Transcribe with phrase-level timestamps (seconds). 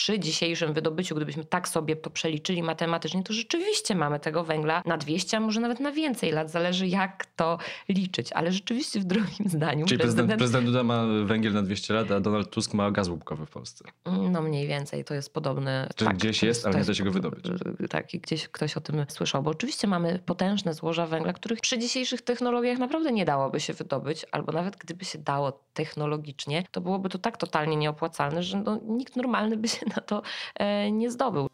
[0.00, 4.96] przy dzisiejszym wydobyciu, gdybyśmy tak sobie to przeliczyli matematycznie, to rzeczywiście mamy tego węgla na
[4.96, 6.50] 200, a może nawet na więcej lat.
[6.50, 8.32] Zależy jak to liczyć.
[8.32, 12.20] Ale rzeczywiście w drugim zdaniu Czyli prezydent, prezydent Duda ma węgiel na 200 lat, a
[12.20, 13.84] Donald Tusk ma gaz łupkowy w Polsce.
[14.30, 15.88] No mniej więcej, to jest podobny.
[15.96, 17.44] Czyli tak, gdzieś jest, ale nie da się go wydobyć.
[17.90, 21.78] Tak, i gdzieś ktoś o tym słyszał, bo oczywiście mamy potężne złoża węgla, których przy
[21.78, 27.08] dzisiejszych technologiach naprawdę nie dałoby się wydobyć, albo nawet gdyby się dało technologicznie, to byłoby
[27.08, 30.22] to tak totalnie nieopłacalne, że no, nikt normalny by się na to
[30.54, 31.48] e, nie zdobył.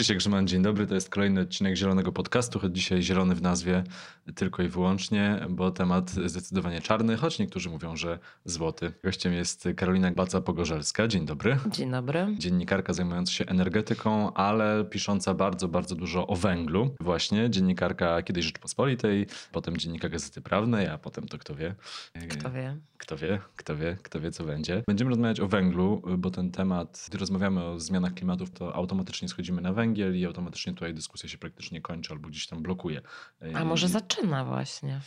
[0.00, 0.86] Krzysiek Grzyman, dzień dobry.
[0.86, 3.84] To jest kolejny odcinek Zielonego Podcastu, choć dzisiaj zielony w nazwie
[4.34, 8.92] tylko i wyłącznie, bo temat zdecydowanie czarny, choć niektórzy mówią, że złoty.
[9.04, 11.08] Gościem jest Karolina Baca-Pogorzelska.
[11.08, 11.58] Dzień dobry.
[11.70, 12.26] Dzień dobry.
[12.38, 16.94] Dziennikarka zajmująca się energetyką, ale pisząca bardzo, bardzo dużo o węglu.
[17.00, 21.74] Właśnie dziennikarka kiedyś Rzeczpospolitej, potem dziennikarka Gazety Prawnej, a potem to kto wie.
[22.28, 22.76] Kto wie.
[22.98, 24.82] Kto wie, kto wie, kto wie co będzie.
[24.86, 29.62] Będziemy rozmawiać o węglu, bo ten temat, gdy rozmawiamy o zmianach klimatów, to automatycznie schodzimy
[29.62, 33.00] na węgiel węgiel i automatycznie tutaj dyskusja się praktycznie kończy albo gdzieś tam blokuje.
[33.54, 35.00] A może zaczyna właśnie?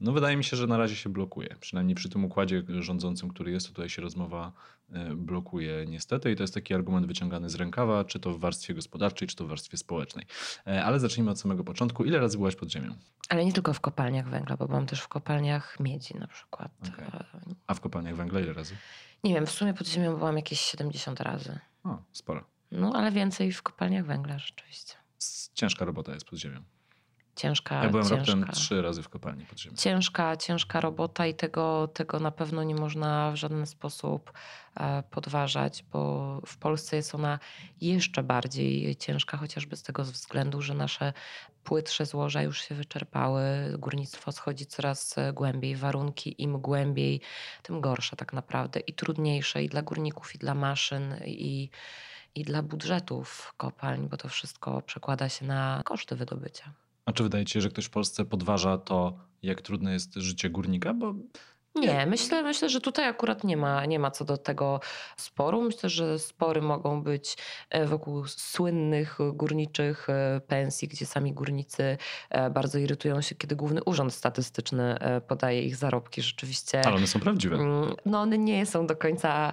[0.00, 1.56] No wydaje mi się, że na razie się blokuje.
[1.60, 4.52] Przynajmniej przy tym układzie rządzącym, który jest, tutaj się rozmowa
[4.92, 8.74] e, blokuje niestety i to jest taki argument wyciągany z rękawa, czy to w warstwie
[8.74, 10.26] gospodarczej, czy to w warstwie społecznej.
[10.66, 12.04] E, ale zacznijmy od samego początku.
[12.04, 12.94] Ile razy byłaś pod ziemią?
[13.28, 16.70] Ale nie tylko w kopalniach węgla, bo byłam też w kopalniach miedzi na przykład.
[16.92, 17.54] Okay.
[17.66, 18.74] A w kopalniach węgla ile razy?
[19.24, 21.58] Nie wiem, w sumie pod ziemią byłam jakieś 70 razy.
[21.84, 22.44] O, sporo.
[22.72, 24.94] No, ale więcej w kopalniach węgla rzeczywiście.
[25.54, 26.62] Ciężka robota jest pod ziemią.
[27.36, 29.76] Ciężka, ja byłem ciężka, raptem trzy razy w kopalni pod ziemią.
[29.76, 34.32] Ciężka, ciężka robota i tego, tego na pewno nie można w żaden sposób
[34.76, 37.38] e, podważać, bo w Polsce jest ona
[37.80, 41.12] jeszcze bardziej ciężka, chociażby z tego względu, że nasze
[41.64, 43.42] płytsze złoża już się wyczerpały,
[43.78, 47.20] górnictwo schodzi coraz głębiej, warunki im głębiej,
[47.62, 51.70] tym gorsze tak naprawdę i trudniejsze i dla górników, i dla maszyn, i
[52.34, 56.72] i dla budżetów kopalń, bo to wszystko przekłada się na koszty wydobycia.
[57.04, 60.50] A czy wydaje ci się, że ktoś w Polsce podważa to, jak trudne jest życie
[60.50, 60.94] górnika?
[60.94, 61.14] Bo
[61.74, 64.80] nie, myślę, myślę, że tutaj akurat nie ma, nie ma co do tego
[65.16, 65.62] sporu.
[65.62, 67.36] Myślę, że spory mogą być
[67.70, 71.98] e, wokół słynnych górniczych e, pensji, gdzie sami górnicy
[72.30, 74.96] e, bardzo irytują się, kiedy Główny Urząd Statystyczny
[75.28, 76.22] podaje ich zarobki.
[76.22, 76.82] Rzeczywiście.
[76.86, 77.56] Ale one są prawdziwe.
[77.56, 79.52] Mm, no, one nie są do końca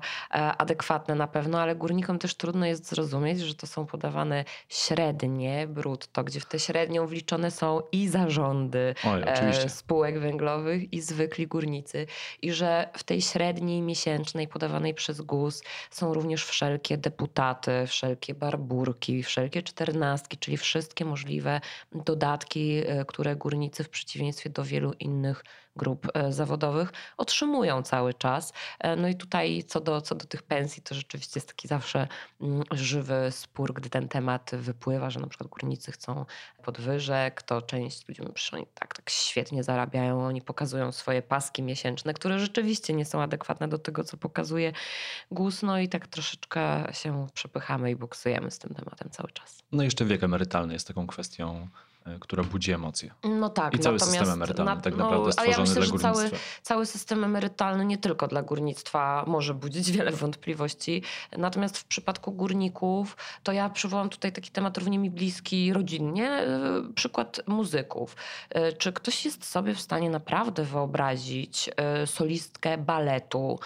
[0.57, 6.23] adekwatne na pewno, ale górnikom też trudno jest zrozumieć, że to są podawane średnie brutto,
[6.23, 9.23] gdzie w tę średnią wliczone są i zarządy Oj,
[9.69, 12.06] spółek węglowych, i zwykli górnicy
[12.41, 19.23] i że w tej średniej miesięcznej podawanej przez GUS są również wszelkie deputaty, wszelkie barburki,
[19.23, 25.43] wszelkie czternastki, czyli wszystkie możliwe dodatki, e, które górnicy w przeciwieństwie do wielu innych
[25.77, 28.53] grup e, zawodowych otrzymują cały czas.
[28.79, 32.07] E, no i tutaj co do, co do tych pensji, to rzeczywiście jest taki zawsze
[32.41, 36.25] mm, żywy spór, gdy ten temat wypływa, że na przykład górnicy chcą
[36.63, 41.96] podwyżek, to część ludzi mówi, że tak, tak świetnie zarabiają, oni pokazują swoje paski miesięczne,
[42.13, 44.73] które rzeczywiście nie są adekwatne do tego, co pokazuje
[45.31, 49.59] GUS, no i tak troszeczkę się przepychamy i buksujemy z tym tematem cały czas.
[49.71, 51.67] No i jeszcze wiek emerytalny jest taką kwestią
[52.19, 53.13] która budzi emocje.
[53.23, 53.73] No tak.
[53.73, 56.31] I cały system emerytalny na, tak no, naprawdę stworzony ja myślę, dla Cały,
[56.61, 61.03] cały system emerytalny nie tylko dla górnictwa może budzić wiele wątpliwości.
[61.37, 66.49] Natomiast w przypadku górników, to ja przywołam tutaj taki temat równie mi bliski rodzinnie, e,
[66.95, 68.15] przykład muzyków.
[68.49, 71.69] E, czy ktoś jest sobie w stanie naprawdę wyobrazić
[72.05, 73.59] solistkę baletu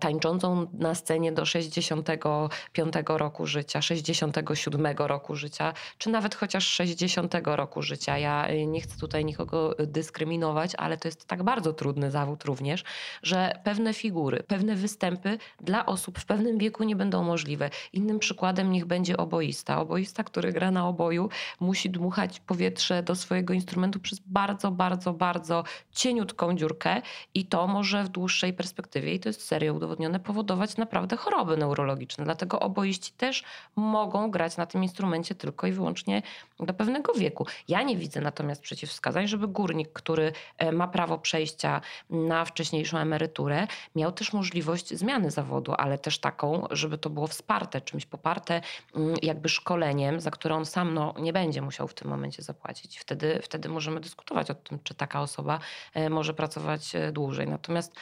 [0.00, 7.63] tańczącą na scenie do 65 roku życia, 67 roku życia, czy nawet chociaż 60 roku
[7.64, 8.18] roku życia.
[8.18, 12.84] Ja y, nie chcę tutaj nikogo dyskryminować, ale to jest tak bardzo trudny zawód również,
[13.22, 17.70] że pewne figury, pewne występy dla osób w pewnym wieku nie będą możliwe.
[17.92, 19.80] Innym przykładem niech będzie oboista.
[19.80, 21.28] Oboista, który gra na oboju,
[21.60, 27.02] musi dmuchać powietrze do swojego instrumentu przez bardzo, bardzo, bardzo cieniutką dziurkę
[27.34, 32.24] i to może w dłuższej perspektywie, i to jest serio udowodnione, powodować naprawdę choroby neurologiczne.
[32.24, 33.44] Dlatego oboiści też
[33.76, 36.22] mogą grać na tym instrumencie tylko i wyłącznie
[36.60, 37.46] do pewnego wieku.
[37.68, 41.80] Ja nie widzę natomiast przeciwwskazań, żeby górnik, który e, ma prawo przejścia
[42.10, 47.80] na wcześniejszą emeryturę, miał też możliwość zmiany zawodu, ale też taką, żeby to było wsparte
[47.80, 48.60] czymś, poparte
[48.94, 52.98] mm, jakby szkoleniem, za które on sam no, nie będzie musiał w tym momencie zapłacić.
[52.98, 55.58] Wtedy, wtedy możemy dyskutować o tym, czy taka osoba
[55.94, 57.48] e, może pracować e, dłużej.
[57.48, 57.94] Natomiast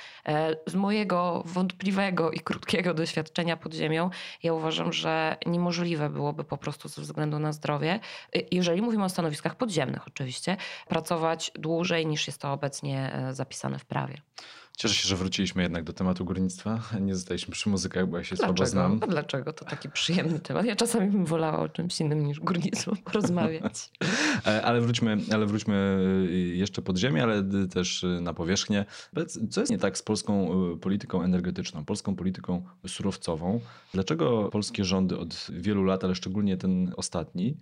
[0.67, 4.11] z mojego wątpliwego i krótkiego doświadczenia pod ziemią,
[4.43, 8.01] ja uważam, że niemożliwe byłoby po prostu ze względu na zdrowie,
[8.51, 10.57] jeżeli mówimy o stanowiskach podziemnych oczywiście,
[10.89, 14.23] pracować dłużej niż jest to obecnie e, zapisane w prawie.
[14.77, 16.81] Cieszę się, że wróciliśmy jednak do tematu górnictwa.
[17.01, 18.57] Nie zostaliśmy przy muzykach, bo ja się dlaczego?
[18.57, 19.01] słabo znam.
[19.03, 19.53] A dlaczego?
[19.53, 20.65] To taki przyjemny temat.
[20.67, 23.91] Ja czasami bym wolała o czymś innym niż górnictwo porozmawiać.
[24.47, 28.85] E, ale, wróćmy, ale wróćmy e, jeszcze pod ziemię, ale też na powierzchnię.
[29.51, 30.51] Co jest nie tak z polską
[30.81, 33.61] polityką energetyczną, polską polityką surowcową?
[33.95, 37.57] Dlaczego polskie rządy od wielu lat, ale szczególnie ten ostatni,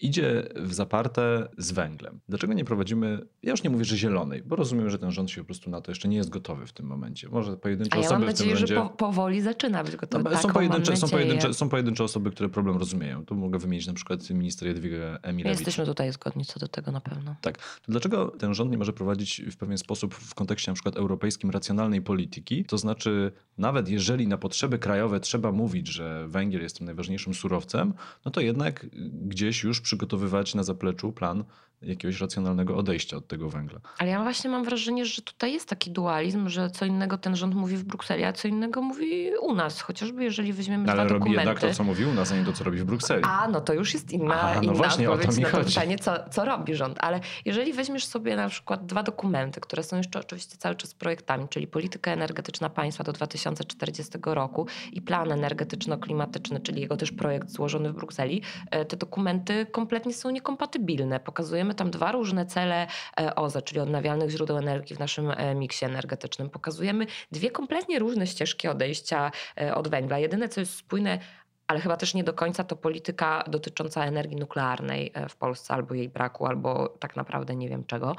[0.00, 2.20] idzie w zaparte z węglem.
[2.28, 5.40] Dlaczego nie prowadzimy, ja już nie mówię, że zielonej, bo rozumiem, że ten rząd się
[5.40, 7.28] po prostu na to jeszcze nie jest gotowy w tym momencie.
[7.28, 10.30] Może pojedyncze A ja osoby mam nadzieję, w tym że po, powoli zaczyna być gotowy.
[10.30, 13.24] No, są, pojedyncze, są, pojedyncze, są pojedyncze osoby, które problem rozumieją.
[13.24, 15.58] Tu mogę wymienić na przykład minister Jadwiga Emilewicz.
[15.58, 17.36] Jesteśmy tutaj zgodni co do tego na pewno.
[17.40, 17.58] Tak.
[17.58, 21.50] To dlaczego ten rząd nie może prowadzić w pewien sposób w kontekście na przykład europejskim
[21.50, 22.64] racjonalnej polityki?
[22.64, 27.94] To znaczy nawet jeżeli na potrzeby krajowe trzeba mówić, że węgiel jest tym najważniejszym surowcem,
[28.24, 31.44] no to jednak gdzieś już przygotowywać na zapleczu plan
[31.82, 33.80] jakiegoś racjonalnego odejścia od tego węgla.
[33.98, 37.54] Ale ja właśnie mam wrażenie, że tutaj jest taki dualizm, że co innego ten rząd
[37.54, 39.80] mówi w Brukseli, a co innego mówi u nas.
[39.80, 41.40] Chociażby jeżeli weźmiemy Ale dwa robi dokumenty.
[41.40, 43.22] jednak to, co mówi u nas, a nie to, co robi w Brukseli.
[43.26, 45.50] A, no to już jest inna, Aha, no inna właśnie, o to odpowiedź mi na
[45.50, 45.74] to chodzi.
[45.74, 46.98] pytanie, co, co robi rząd.
[47.00, 51.48] Ale jeżeli weźmiesz sobie na przykład dwa dokumenty, które są jeszcze oczywiście cały czas projektami,
[51.48, 57.92] czyli polityka energetyczna państwa do 2040 roku i plan energetyczno-klimatyczny, czyli jego też projekt złożony
[57.92, 61.20] w Brukseli, e, te dokumenty kompletnie są niekompatybilne.
[61.20, 62.86] Pokazujemy tam dwa różne cele
[63.20, 66.50] e, OZE, czyli odnawialnych źródeł energii w naszym e, miksie energetycznym.
[66.50, 69.30] Pokazujemy dwie kompletnie różne ścieżki odejścia
[69.74, 70.18] od węgla.
[70.18, 71.18] Jedyne, co jest spójne,
[71.66, 76.08] ale chyba też nie do końca to polityka dotycząca energii nuklearnej w Polsce, albo jej
[76.08, 78.16] braku, albo tak naprawdę nie wiem czego.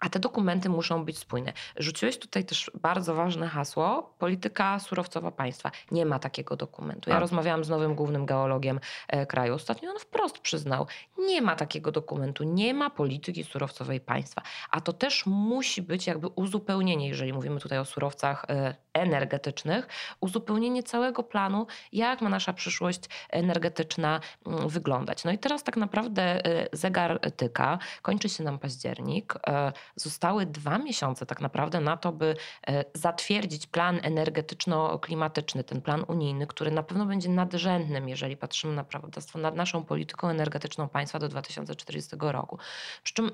[0.00, 1.52] A te dokumenty muszą być spójne.
[1.76, 5.70] Rzuciłeś tutaj też bardzo ważne hasło: polityka surowcowa państwa.
[5.90, 7.10] Nie ma takiego dokumentu.
[7.10, 7.20] Ja A.
[7.20, 9.54] rozmawiałam z nowym głównym geologiem e, kraju.
[9.54, 10.86] Ostatnio on wprost przyznał:
[11.18, 14.42] nie ma takiego dokumentu, nie ma polityki surowcowej państwa.
[14.70, 19.88] A to też musi być jakby uzupełnienie, jeżeli mówimy tutaj o surowcach e, energetycznych,
[20.20, 23.00] uzupełnienie całego planu, jak ma nasza przyszłość
[23.30, 25.24] energetyczna mm, wyglądać.
[25.24, 29.34] No i teraz tak naprawdę e, zegar tyka, kończy się nam październik.
[29.96, 36.46] Zostały dwa miesiące tak naprawdę na to, by e, zatwierdzić plan energetyczno-klimatyczny, ten plan unijny,
[36.46, 41.28] który na pewno będzie nadrzędnym, jeżeli patrzymy na prawodawstwo, nad naszą polityką energetyczną państwa do
[41.28, 42.58] 2040 roku.
[43.02, 43.30] Przy czym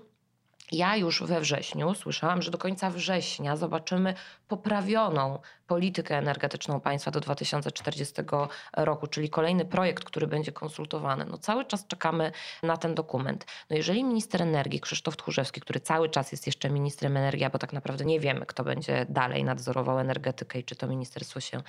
[0.72, 4.14] ja już we wrześniu słyszałam, że do końca września zobaczymy
[4.48, 8.14] poprawioną politykę energetyczną państwa do 2040
[8.76, 11.24] roku, czyli kolejny projekt, który będzie konsultowany.
[11.24, 12.32] No cały czas czekamy
[12.62, 13.46] na ten dokument.
[13.70, 17.72] No jeżeli minister energii Krzysztof Tchórzewski, który cały czas jest jeszcze ministrem energii, bo tak
[17.72, 21.62] naprawdę nie wiemy, kto będzie dalej nadzorował energetykę i czy to ministerstwo się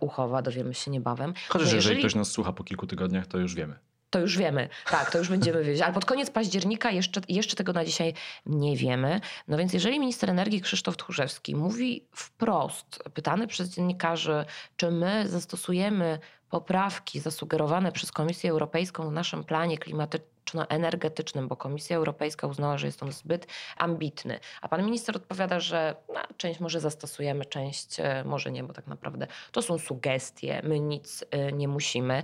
[0.00, 1.34] uchowa, dowiemy się niebawem.
[1.48, 3.93] Chociaż no jeżeli ktoś nas słucha po kilku tygodniach, to już wiemy.
[4.14, 5.82] To już wiemy, tak, to już będziemy wiedzieć.
[5.82, 8.14] Ale pod koniec października jeszcze, jeszcze tego na dzisiaj
[8.46, 9.20] nie wiemy.
[9.48, 14.44] No więc jeżeli minister energii Krzysztof Tchórzewski mówi wprost, pytany przez dziennikarzy,
[14.76, 16.18] czy my zastosujemy
[16.50, 23.02] poprawki zasugerowane przez Komisję Europejską w naszym planie klimatyczno-energetycznym, bo Komisja Europejska uznała, że jest
[23.02, 23.46] on zbyt
[23.76, 24.40] ambitny.
[24.60, 28.86] A pan minister odpowiada, że no, część może zastosujemy, część e, może nie, bo tak
[28.86, 32.22] naprawdę to są sugestie, my nic e, nie musimy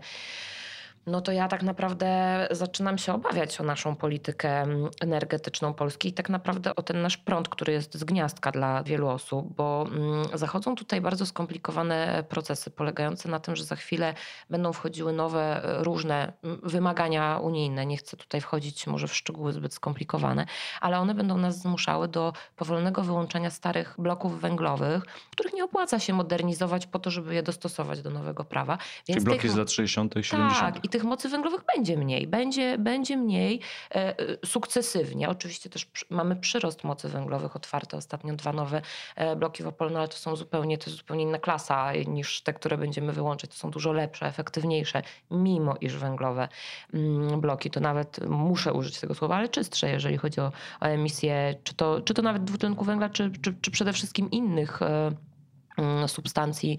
[1.06, 4.66] no to ja tak naprawdę zaczynam się obawiać o naszą politykę
[5.00, 9.08] energetyczną Polski i tak naprawdę o ten nasz prąd, który jest z gniazdka dla wielu
[9.08, 14.14] osób, bo mm, zachodzą tutaj bardzo skomplikowane procesy polegające na tym, że za chwilę
[14.50, 16.32] będą wchodziły nowe, e, różne
[16.62, 17.86] wymagania unijne.
[17.86, 20.46] Nie chcę tutaj wchodzić może w szczegóły zbyt skomplikowane,
[20.80, 26.12] ale one będą nas zmuszały do powolnego wyłączenia starych bloków węglowych, których nie opłaca się
[26.12, 28.78] modernizować po to, żeby je dostosować do nowego prawa.
[29.08, 29.50] Więc Czyli bloki tych...
[29.50, 30.16] z lat 60.
[30.16, 30.74] i 70.
[30.74, 34.14] Tak, tych mocy węglowych będzie mniej, będzie, będzie mniej e, e,
[34.46, 35.28] sukcesywnie.
[35.28, 38.82] Oczywiście też mamy przyrost mocy węglowych, otwarte ostatnio dwa nowe
[39.16, 42.42] e, bloki w Opolu, no ale to są zupełnie, to jest zupełnie inna klasa niż
[42.42, 43.50] te, które będziemy wyłączyć.
[43.50, 46.48] To są dużo lepsze, efektywniejsze, mimo iż węglowe
[46.94, 51.54] mm, bloki, to nawet muszę użyć tego słowa, ale czystsze, jeżeli chodzi o, o emisję,
[51.64, 54.80] czy to, czy to nawet dwutlenku węgla, czy, czy, czy przede wszystkim innych
[56.06, 56.78] substancji,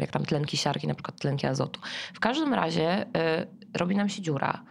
[0.00, 1.80] jak tam tlenki siarki, na przykład tlenki azotu.
[2.14, 3.06] W każdym razie y,
[3.78, 4.62] robi nam się dziura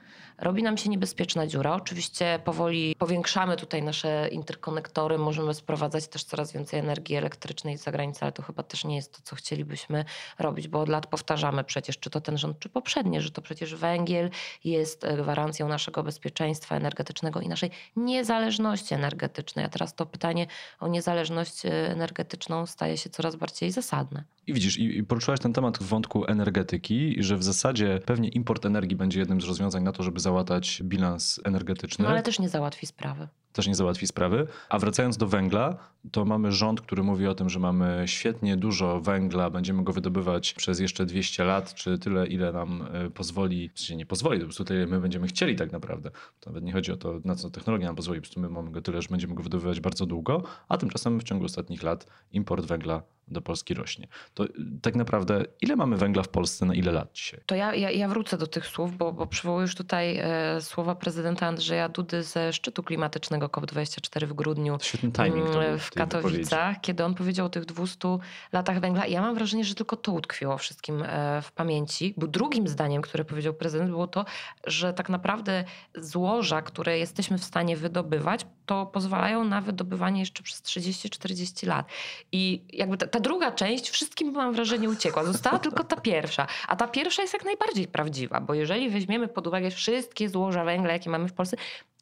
[0.41, 1.73] robi nam się niebezpieczna dziura.
[1.73, 8.19] Oczywiście powoli powiększamy tutaj nasze interkonektory, możemy sprowadzać też coraz więcej energii elektrycznej z zagranicy,
[8.21, 10.05] ale to chyba też nie jest to, co chcielibyśmy
[10.39, 13.75] robić, bo od lat powtarzamy przecież, czy to ten rząd, czy poprzednie, że to przecież
[13.75, 14.29] węgiel
[14.63, 19.65] jest e, gwarancją naszego bezpieczeństwa energetycznego i naszej niezależności energetycznej.
[19.65, 20.47] A teraz to pytanie
[20.79, 24.23] o niezależność e, energetyczną staje się coraz bardziej zasadne.
[24.47, 28.97] I widzisz, i poruszyłaś ten temat w wątku energetyki, że w zasadzie pewnie import energii
[28.97, 32.03] będzie jednym z rozwiązań na to, żeby załatać bilans energetyczny.
[32.03, 34.47] No ale też nie załatwi sprawy też nie załatwi sprawy.
[34.69, 35.77] A wracając do węgla,
[36.11, 40.53] to mamy rząd, który mówi o tym, że mamy świetnie dużo węgla, będziemy go wydobywać
[40.53, 44.65] przez jeszcze 200 lat, czy tyle, ile nam e, pozwoli, sensie nie pozwoli, po prostu
[44.65, 46.11] tyle, my będziemy chcieli tak naprawdę.
[46.45, 48.81] Nawet nie chodzi o to, na co technologia nam pozwoli, po prostu my mamy go
[48.81, 53.01] tyle, że będziemy go wydobywać bardzo długo, a tymczasem w ciągu ostatnich lat import węgla
[53.31, 54.07] do Polski rośnie.
[54.33, 54.49] To y,
[54.81, 57.39] tak naprawdę ile mamy węgla w Polsce na ile lat dzisiaj?
[57.45, 61.47] To ja, ja, ja wrócę do tych słów, bo, bo przywołujesz tutaj e, słowa prezydenta
[61.47, 67.15] Andrzeja Dudy ze szczytu klimatycznego COP24 w grudniu Świetny timing mm, w Katowicach, kiedy on
[67.15, 68.17] powiedział o tych 200
[68.51, 69.05] latach węgla.
[69.05, 73.01] I ja mam wrażenie, że tylko to utkwiło wszystkim e, w pamięci, bo drugim zdaniem,
[73.01, 74.25] które powiedział prezydent było to,
[74.67, 75.63] że tak naprawdę
[75.95, 81.85] złoża, które jesteśmy w stanie wydobywać, to pozwalają na wydobywanie jeszcze przez 30-40 lat.
[82.31, 85.23] I jakby ta, ta druga część wszystkim mam wrażenie uciekła.
[85.23, 86.47] Została tylko ta pierwsza.
[86.67, 90.93] A ta pierwsza jest jak najbardziej prawdziwa, bo jeżeli weźmiemy pod uwagę wszystkie złoża węgla,
[90.93, 91.57] jakie mamy w Polsce,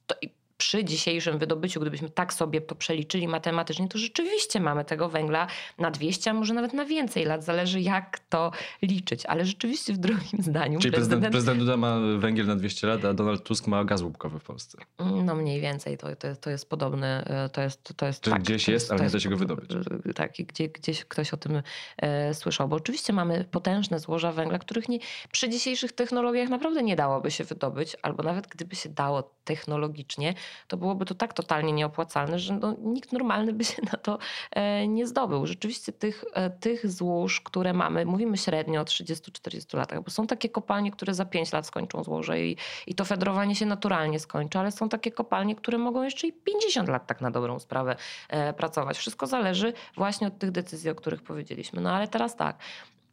[0.08, 0.16] to
[0.60, 5.48] przy dzisiejszym wydobyciu, gdybyśmy tak sobie to przeliczyli matematycznie, to rzeczywiście mamy tego węgla
[5.78, 7.44] na 200, a może nawet na więcej lat.
[7.44, 8.52] Zależy jak to
[8.82, 9.26] liczyć.
[9.26, 13.14] Ale rzeczywiście w drugim zdaniu Czyli prezydent, prezydent Duda ma węgiel na 200 lat, a
[13.14, 14.78] Donald Tusk ma gaz łupkowy w Polsce.
[15.24, 15.98] No mniej więcej.
[15.98, 17.26] To, to, jest, to jest podobne.
[17.54, 18.46] To jest, to jest Czyli fakt.
[18.46, 19.70] gdzieś jest, ale nie da się go wydobyć.
[20.16, 21.62] Tak, gdzie, gdzieś ktoś o tym
[21.98, 22.68] e, słyszał.
[22.68, 25.00] Bo oczywiście mamy potężne złoża węgla, których nie,
[25.32, 30.34] przy dzisiejszych technologiach naprawdę nie dałoby się wydobyć, albo nawet gdyby się dało technologicznie,
[30.68, 34.20] to byłoby to tak totalnie nieopłacalne, że no, nikt normalny by się na to
[34.52, 35.46] e, nie zdobył.
[35.46, 40.50] Rzeczywiście tych, e, tych złóż, które mamy, mówimy średnio o 30-40 latach, bo są takie
[40.50, 44.72] kopalnie, które za 5 lat skończą złoże i, i to fedrowanie się naturalnie skończy, ale
[44.72, 47.96] są takie kopalnie, które mogą jeszcze i 50 lat tak na dobrą sprawę
[48.30, 48.98] e, pracować.
[48.98, 51.82] Wszystko zależy właśnie od tych decyzji, o których powiedzieliśmy.
[51.82, 52.58] No ale teraz tak,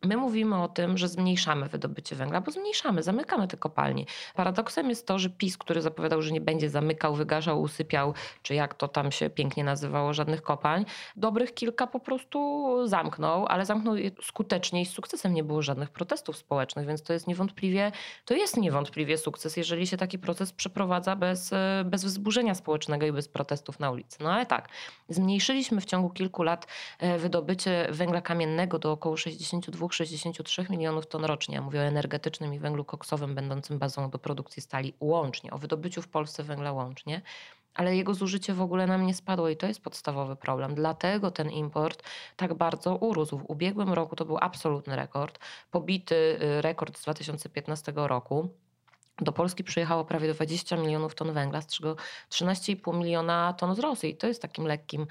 [0.06, 4.04] My mówimy o tym, że zmniejszamy wydobycie węgla, bo zmniejszamy, zamykamy te kopalnie.
[4.34, 8.74] Paradoksem jest to, że PiS, który zapowiadał, że nie będzie zamykał, wygaszał, usypiał, czy jak
[8.74, 10.84] to tam się pięknie nazywało, żadnych kopalń,
[11.16, 15.90] dobrych kilka po prostu zamknął, ale zamknął je skutecznie i z sukcesem nie było żadnych
[15.90, 17.92] protestów społecznych, więc to jest niewątpliwie,
[18.24, 21.50] to jest niewątpliwie sukces, jeżeli się taki proces przeprowadza bez,
[21.84, 24.18] bez wzburzenia społecznego i bez protestów na ulicy.
[24.20, 24.68] No ale tak,
[25.08, 26.66] zmniejszyliśmy w ciągu kilku lat
[26.98, 31.60] e, wydobycie węgla kamiennego do około 62 63 milionów ton rocznie.
[31.60, 36.08] Mówię o energetycznym i węglu koksowym, będącym bazą do produkcji stali łącznie, o wydobyciu w
[36.08, 37.22] Polsce węgla łącznie
[37.76, 40.74] ale jego zużycie w ogóle nam nie spadło i to jest podstawowy problem.
[40.74, 42.02] Dlatego ten import
[42.36, 43.38] tak bardzo urósł.
[43.38, 45.38] W ubiegłym roku to był absolutny rekord,
[45.70, 48.48] pobity y, rekord z 2015 roku.
[49.20, 51.96] Do Polski przyjechało prawie 20 milionów ton węgla, z czego
[52.30, 54.10] 13,5 miliona ton z Rosji.
[54.10, 55.06] I to jest takim lekkim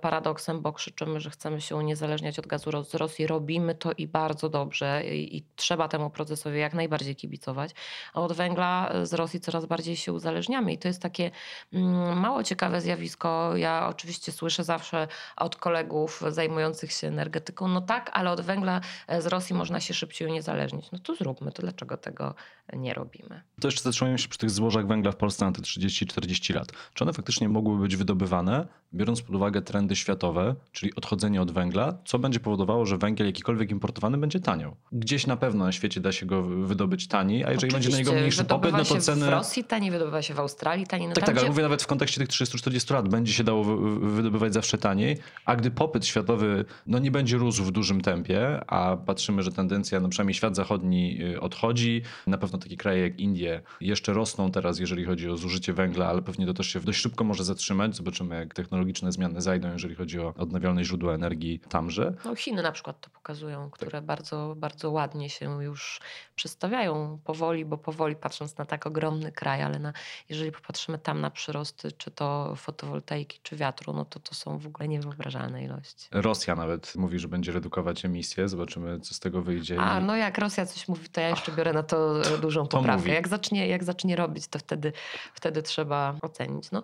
[0.00, 3.26] paradoksem, bo krzyczymy, że chcemy się uniezależniać od gazu z Rosji.
[3.26, 7.70] Robimy to i bardzo dobrze i, i trzeba temu procesowi jak najbardziej kibicować.
[8.14, 11.30] A od węgla z Rosji coraz bardziej się uzależniamy i to jest takie
[11.72, 13.56] mm, mało ciekawe zjawisko.
[13.56, 18.80] Ja oczywiście słyszę zawsze od kolegów zajmujących się energetyką, no tak, ale od węgla
[19.18, 20.90] z Rosji można się szybciej uniezależnić.
[20.92, 22.34] No to zróbmy to, dlaczego tego
[22.72, 23.43] nie robimy.
[23.60, 26.72] To jeszcze zatrzymujemy się przy tych złożach węgla w Polsce na te 30-40 lat.
[26.94, 31.98] Czy one faktycznie mogłyby być wydobywane, biorąc pod uwagę trendy światowe, czyli odchodzenie od węgla,
[32.04, 34.76] co będzie powodowało, że węgiel jakikolwiek importowany będzie taniał?
[34.92, 37.98] Gdzieś na pewno na świecie da się go wydobyć taniej, a jeżeli Oczywiście, będzie na
[37.98, 39.26] niego mniejszy popyt, no to ceny...
[39.26, 41.08] w Rosji taniej, wydobywa się w Australii taniej.
[41.08, 43.08] No tak, tak, ale mówię nawet w kontekście tych 30-40 lat.
[43.08, 43.64] Będzie się dało
[44.00, 48.96] wydobywać zawsze taniej, a gdy popyt światowy no nie będzie rósł w dużym tempie, a
[48.96, 53.33] patrzymy, że tendencja, no przynajmniej świat zachodni y, odchodzi, na pewno takie kraje jak Indie
[53.80, 57.24] jeszcze rosną teraz, jeżeli chodzi o zużycie węgla, ale pewnie to też się dość szybko
[57.24, 57.96] może zatrzymać.
[57.96, 62.14] Zobaczymy, jak technologiczne zmiany zajdą, jeżeli chodzi o odnawialne źródła energii tamże.
[62.24, 64.04] No Chiny na przykład to pokazują, które tak.
[64.04, 66.00] bardzo, bardzo ładnie się już
[66.34, 69.92] przedstawiają powoli, bo powoli patrząc na tak ogromny kraj, ale na,
[70.28, 74.66] jeżeli popatrzymy tam na przyrosty, czy to fotowoltaiki, czy wiatru, no to to są w
[74.66, 76.08] ogóle niewyobrażalne ilości.
[76.10, 78.48] Rosja nawet mówi, że będzie redukować emisję.
[78.48, 79.80] Zobaczymy, co z tego wyjdzie.
[79.80, 83.10] A, no jak Rosja coś mówi, to ja jeszcze biorę na to dużą poprawkę.
[83.24, 84.92] Jak zacznie, jak zacznie robić, to wtedy,
[85.34, 86.70] wtedy trzeba ocenić.
[86.70, 86.82] No.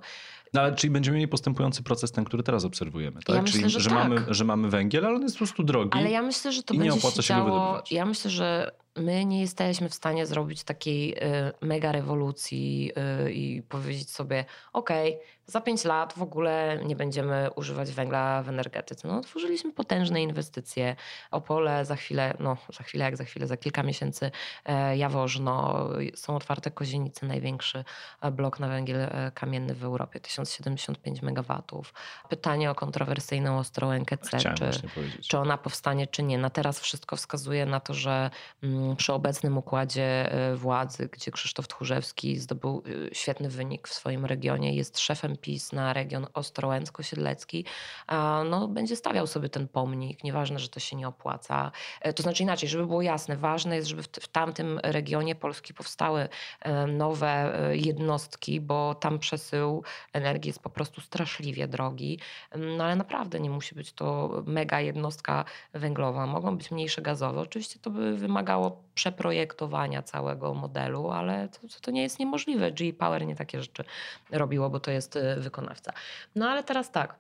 [0.52, 3.36] No, ale czyli będziemy mieli postępujący proces ten, który teraz obserwujemy, tak?
[3.36, 3.98] Ja myślę, czyli, że, że tak.
[3.98, 5.98] mamy, że mamy węgiel, ale on jest po prostu drogi.
[5.98, 9.40] Ale ja myślę, że to będzie nie opłaca się, działo, Ja myślę, że my nie
[9.40, 11.16] jesteśmy w stanie zrobić takiej y,
[11.60, 12.92] mega rewolucji
[13.26, 18.42] y, i powiedzieć sobie, okej, okay, za pięć lat w ogóle nie będziemy używać węgla
[18.42, 19.08] w energetyce.
[19.08, 20.96] No, otworzyliśmy potężne inwestycje.
[21.30, 24.30] Opole za chwilę, no za chwilę jak za chwilę, za kilka miesięcy
[24.64, 25.88] e, Jaworzno.
[26.14, 27.84] Są otwarte Kozienice, największy
[28.20, 31.62] e, blok na węgiel e, kamienny w Europie, 1075 MW.
[32.28, 34.70] Pytanie o kontrowersyjną Ostrołękę C, czy,
[35.28, 36.38] czy ona powstanie, czy nie.
[36.38, 38.30] Na teraz wszystko wskazuje na to, że
[38.62, 44.98] mm, przy obecnym układzie władzy, gdzie Krzysztof Tchórzewski zdobył świetny wynik w swoim regionie, jest
[44.98, 47.64] szefem PiS na region ostrołęcko-siedlecki,
[48.50, 50.24] no, będzie stawiał sobie ten pomnik.
[50.24, 51.72] Nieważne, że to się nie opłaca.
[52.00, 56.28] E, to znaczy inaczej, żeby było jasne, ważne jest, żeby w, tamtym regionie Polski powstały
[56.60, 62.18] e, nowe e, jednostki, bo tam przesył energii jest po prostu straszliwie drogi.
[62.56, 66.26] No ale naprawdę nie musi być to mega jednostka węglowa.
[66.26, 67.40] Mogą być mniejsze gazowe.
[67.40, 72.72] Oczywiście to by wymagało przeprojektowania całego modelu, ale to, to nie jest niemożliwe.
[72.72, 73.84] GE Power nie takie rzeczy
[74.30, 75.92] robiło, bo to jest wykonawca.
[76.34, 77.14] No ale teraz tak.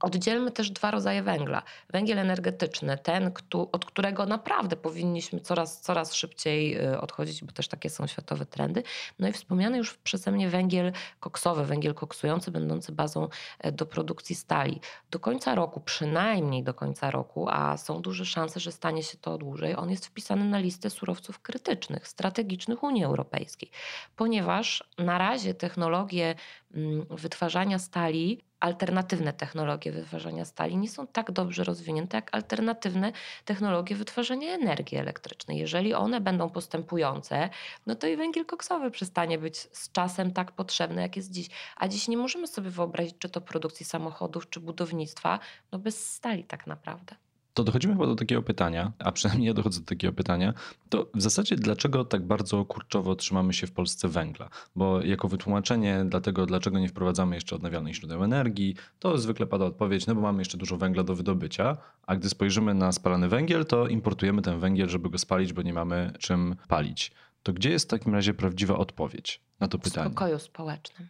[0.00, 1.62] Oddzielmy też dwa rodzaje węgla.
[1.90, 3.32] Węgiel energetyczny, ten,
[3.72, 8.82] od którego naprawdę powinniśmy coraz, coraz szybciej y, odchodzić, bo też takie są światowe trendy.
[9.18, 13.28] No i wspomniany już przeze mnie węgiel koksowy, węgiel koksujący, będący bazą
[13.58, 14.80] e, do produkcji stali.
[15.10, 19.38] Do końca roku, przynajmniej do końca roku, a są duże szanse, że stanie się to
[19.38, 23.70] dłużej, on jest wpisany na listę surowców krytycznych, strategicznych Unii Europejskiej,
[24.16, 26.34] ponieważ na razie technologie
[26.74, 33.12] mm, wytwarzania stali alternatywne technologie wytwarzania stali nie są tak dobrze rozwinięte jak alternatywne
[33.44, 35.58] technologie wytwarzania energii elektrycznej.
[35.58, 37.50] Jeżeli one będą postępujące,
[37.86, 41.48] no to i węgiel koksowy przestanie być z czasem tak potrzebny, jak jest dziś.
[41.76, 45.38] A dziś nie możemy sobie wyobrazić, czy to produkcji samochodów, czy budownictwa,
[45.72, 47.27] no bez stali tak naprawdę
[47.58, 50.54] to dochodzimy chyba do takiego pytania, a przynajmniej ja dochodzę do takiego pytania,
[50.88, 54.48] to w zasadzie dlaczego tak bardzo kurczowo trzymamy się w Polsce węgla?
[54.76, 59.64] Bo jako wytłumaczenie dla tego, dlaczego nie wprowadzamy jeszcze odnawialnych źródeł energii, to zwykle pada
[59.64, 63.66] odpowiedź, no bo mamy jeszcze dużo węgla do wydobycia, a gdy spojrzymy na spalany węgiel,
[63.66, 67.12] to importujemy ten węgiel, żeby go spalić, bo nie mamy czym palić.
[67.42, 70.10] To gdzie jest w takim razie prawdziwa odpowiedź na to pytanie?
[70.10, 71.08] W spokoju społecznym.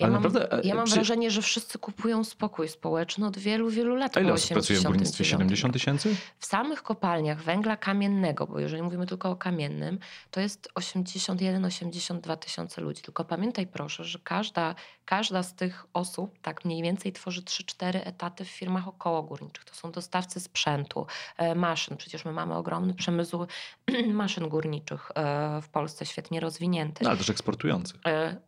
[0.00, 3.70] Ja Ale mam, naprawdę, e, ja mam wrażenie, że wszyscy kupują spokój społeczny od wielu,
[3.70, 4.16] wielu lat.
[4.16, 5.24] A ile osób pracuje w górnictwie?
[5.24, 6.16] 70 tysięcy?
[6.38, 9.98] W samych kopalniach węgla kamiennego, bo jeżeli mówimy tylko o kamiennym,
[10.30, 13.02] to jest 81-82 tysiące ludzi.
[13.02, 18.44] Tylko pamiętaj proszę, że każda, każda z tych osób tak mniej więcej tworzy 3-4 etaty
[18.44, 19.64] w firmach okołogórniczych.
[19.64, 21.96] To są dostawcy sprzętu, e, maszyn.
[21.96, 23.46] Przecież my mamy ogromny przemysł
[24.12, 27.04] maszyn górniczych e, w Polsce, świetnie rozwinięty.
[27.04, 27.94] No, ale też eksportujący.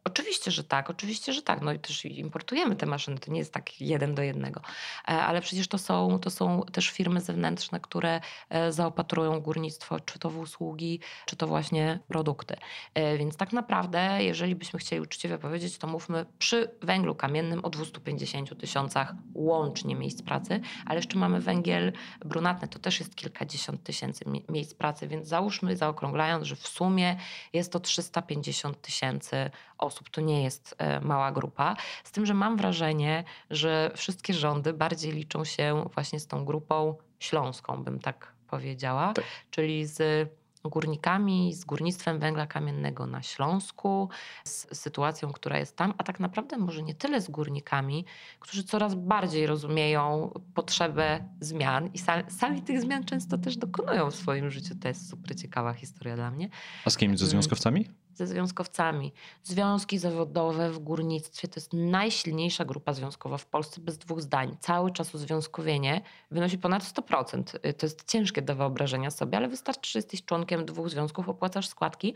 [0.04, 0.90] Oczywiście, że tak.
[0.90, 1.62] Oczywiście, że tak.
[1.62, 4.60] No i też importujemy te maszyny, to nie jest tak jeden do jednego.
[4.60, 10.18] E, ale przecież to są, to są też firmy zewnętrzne, które e, zaopatrują górnictwo, czy
[10.18, 12.56] to w usługi, czy to właśnie produkty.
[12.94, 17.70] E, więc tak naprawdę, jeżeli byśmy chcieli uczciwie powiedzieć, to mówmy przy węglu kamiennym o
[17.70, 21.92] 250 tysiącach łącznie miejsc pracy, ale jeszcze mamy węgiel
[22.24, 27.16] brunatny, to też jest kilkadziesiąt tysięcy miejsc pracy, więc załóżmy, zaokrąglając, że w sumie
[27.52, 30.10] jest to 350 tysięcy osób.
[30.10, 31.76] To nie jest mała mała grupa.
[32.04, 36.94] Z tym, że mam wrażenie, że wszystkie rządy bardziej liczą się właśnie z tą grupą
[37.18, 39.24] śląską, bym tak powiedziała, tak.
[39.50, 40.28] czyli z
[40.64, 44.08] górnikami, z górnictwem węgla kamiennego na Śląsku,
[44.44, 48.04] z sytuacją, która jest tam, a tak naprawdę może nie tyle z górnikami,
[48.40, 54.14] którzy coraz bardziej rozumieją potrzebę zmian i sami, sami tych zmian często też dokonują w
[54.14, 54.74] swoim życiu.
[54.80, 56.48] To jest super ciekawa historia dla mnie.
[56.84, 57.18] A z kim?
[57.18, 57.30] Ze mm.
[57.30, 57.86] związkowcami?
[58.14, 59.12] Ze związkowcami.
[59.42, 64.56] Związki zawodowe w górnictwie to jest najsilniejsza grupa związkowa w Polsce bez dwóch zdań.
[64.60, 67.56] Cały czas uzwiązkowienie wynosi ponad 100%.
[67.66, 71.68] Y, to jest ciężkie do wyobrażenia sobie, ale wystarczy, że jesteś członkiem dwóch związków, opłacasz
[71.68, 72.14] składki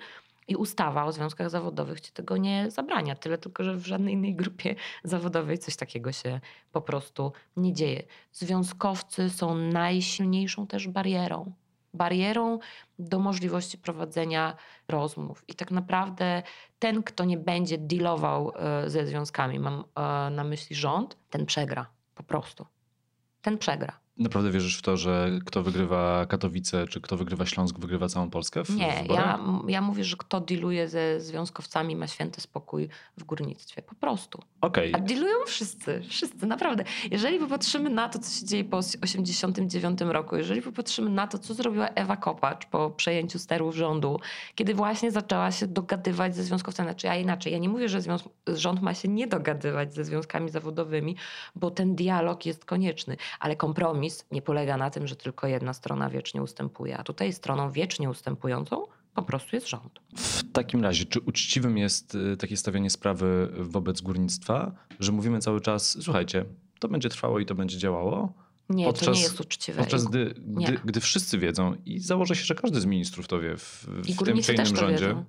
[0.49, 3.15] i ustawa o związkach zawodowych ci tego nie zabrania.
[3.15, 6.41] Tyle tylko, że w żadnej innej grupie zawodowej coś takiego się
[6.73, 8.03] po prostu nie dzieje.
[8.33, 11.53] Związkowcy są najsilniejszą też barierą
[11.97, 12.59] barierą
[12.99, 14.57] do możliwości prowadzenia
[14.89, 15.45] rozmów.
[15.49, 16.43] I tak naprawdę
[16.79, 21.87] ten, kto nie będzie dealował e, ze związkami, mam e, na myśli rząd, ten przegra
[22.15, 22.67] po prostu.
[23.43, 24.06] Ten przegra.
[24.19, 28.65] Naprawdę wierzysz w to, że kto wygrywa Katowice, czy kto wygrywa Śląsk, wygrywa całą Polskę?
[28.65, 33.25] W, nie, w ja, ja mówię, że kto dealuje ze związkowcami, ma święty spokój w
[33.25, 33.83] górnictwie.
[33.83, 34.43] Po prostu.
[34.61, 34.91] Okay.
[34.95, 36.85] A dealują wszyscy, wszyscy, naprawdę.
[37.11, 41.55] Jeżeli popatrzymy na to, co się dzieje po 89 roku, jeżeli popatrzymy na to, co
[41.55, 44.21] zrobiła Ewa Kopacz po przejęciu sterów rządu,
[44.55, 48.01] kiedy właśnie zaczęła się dogadywać ze związkowcami, znaczy ja inaczej, ja nie mówię, że
[48.47, 51.17] rząd ma się nie dogadywać ze związkami zawodowymi,
[51.55, 55.73] bo ten dialog jest konieczny, ale kompromis kompromis nie polega na tym, że tylko jedna
[55.73, 60.01] strona wiecznie ustępuje, a tutaj stroną wiecznie ustępującą po prostu jest rząd.
[60.17, 65.61] W takim razie, czy uczciwym jest y, takie stawianie sprawy wobec górnictwa, że mówimy cały
[65.61, 66.45] czas, słuchajcie,
[66.79, 68.33] to będzie trwało i to będzie działało?
[68.69, 69.79] Nie, podczas, to nie jest uczciwe.
[69.79, 73.57] Podczas gdy, gdy, gdy, wszyscy wiedzą i założę się, że każdy z ministrów to wie
[73.57, 75.09] w, w tym czy innym rządzie.
[75.09, 75.25] Wiedzą.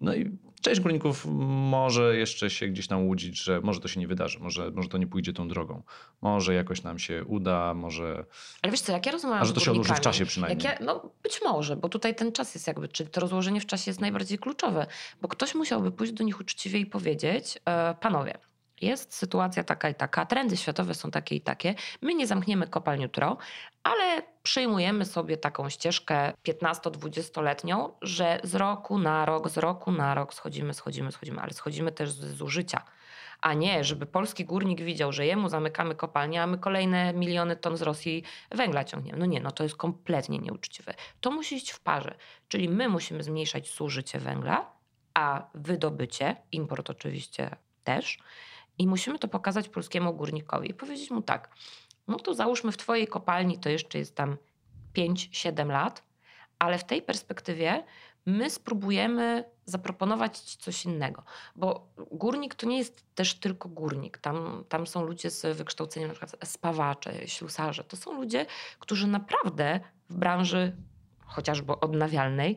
[0.00, 1.26] No i część górników
[1.70, 4.98] może jeszcze się gdzieś tam łudzić, że może to się nie wydarzy, może, może to
[4.98, 5.82] nie pójdzie tą drogą.
[6.22, 8.24] Może jakoś nam się uda, może...
[8.62, 10.64] Ale wiesz co, jak ja rozmawiam A że to się odłoży w czasie przynajmniej.
[10.64, 13.90] Ja, no być może, bo tutaj ten czas jest jakby, czyli to rozłożenie w czasie
[13.90, 14.86] jest najbardziej kluczowe,
[15.22, 18.38] bo ktoś musiałby pójść do nich uczciwie i powiedzieć, e, panowie,
[18.80, 21.74] jest sytuacja taka i taka, trendy światowe są takie i takie.
[22.02, 23.36] My nie zamkniemy kopalń jutro,
[23.82, 30.34] ale przyjmujemy sobie taką ścieżkę 15-20-letnią, że z roku na rok, z roku na rok
[30.34, 32.82] schodzimy, schodzimy, schodzimy, ale schodzimy też z zużycia.
[33.40, 37.76] A nie, żeby polski górnik widział, że jemu zamykamy kopalnię, a my kolejne miliony ton
[37.76, 39.18] z Rosji węgla ciągniemy.
[39.18, 40.94] No nie, no to jest kompletnie nieuczciwe.
[41.20, 42.14] To musi iść w parze.
[42.48, 44.72] Czyli my musimy zmniejszać zużycie węgla,
[45.14, 48.18] a wydobycie, import oczywiście też,
[48.78, 51.50] i musimy to pokazać polskiemu górnikowi i powiedzieć mu tak,
[52.08, 54.36] no to załóżmy w twojej kopalni to jeszcze jest tam
[54.94, 56.02] 5-7 lat,
[56.58, 57.84] ale w tej perspektywie
[58.26, 61.22] my spróbujemy zaproponować ci coś innego.
[61.56, 64.18] Bo górnik to nie jest też tylko górnik.
[64.18, 67.84] Tam, tam są ludzie z wykształceniem, na przykład spawacze, ślusarze.
[67.84, 68.46] To są ludzie,
[68.78, 70.76] którzy naprawdę w branży
[71.26, 72.56] chociażby odnawialnej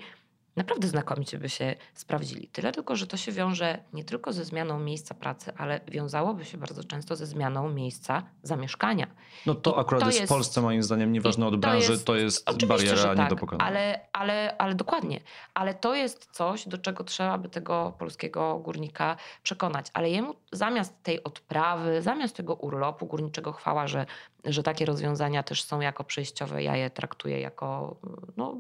[0.60, 2.48] naprawdę znakomicie by się sprawdzili.
[2.48, 6.58] Tyle tylko, że to się wiąże nie tylko ze zmianą miejsca pracy, ale wiązałoby się
[6.58, 9.08] bardzo często ze zmianą miejsca zamieszkania.
[9.46, 12.46] No to I akurat to jest w Polsce moim zdaniem nieważne od branży, to jest,
[12.46, 13.70] to jest bariera tak, nie do pokonania.
[13.70, 15.20] Ale, ale, ale dokładnie.
[15.54, 19.86] Ale to jest coś, do czego trzeba by tego polskiego górnika przekonać.
[19.94, 24.06] Ale jemu zamiast tej odprawy, zamiast tego urlopu górniczego chwała, że,
[24.46, 27.96] że takie rozwiązania też są jako przejściowe, ja je traktuję jako
[28.38, 28.58] no,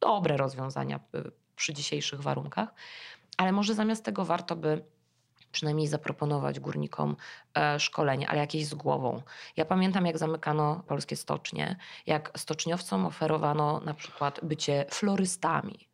[0.00, 2.74] dobre rozwiązania y, przy dzisiejszych warunkach,
[3.36, 4.84] ale może zamiast tego warto by
[5.52, 7.16] przynajmniej zaproponować górnikom
[7.54, 9.22] e, szkolenie, ale jakieś z głową.
[9.56, 15.88] Ja pamiętam, jak zamykano polskie stocznie, jak stoczniowcom oferowano na przykład bycie florystami.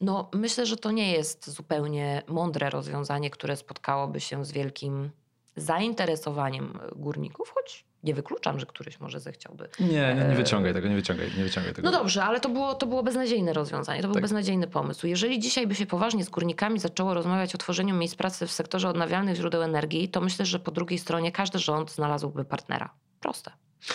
[0.00, 5.10] No, myślę, że to nie jest zupełnie mądre rozwiązanie, które spotkałoby się z wielkim
[5.56, 9.68] zainteresowaniem górników, choć nie wykluczam, że któryś może zechciałby.
[9.80, 11.90] Nie, nie, nie e, wyciągaj tego, nie wyciągaj, nie wyciągaj tego.
[11.90, 14.22] No dobrze, ale to było, to było beznadziejne rozwiązanie, to był tak.
[14.22, 15.06] beznadziejny pomysł.
[15.06, 18.88] Jeżeli dzisiaj by się poważnie z górnikami zaczęło rozmawiać o tworzeniu miejsc pracy w sektorze
[18.88, 22.90] odnawialnych źródeł energii, to myślę, że po drugiej stronie każdy rząd znalazłby partnera.
[23.20, 23.50] Proste.